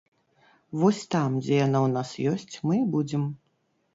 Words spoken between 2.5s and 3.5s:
мы і будзем.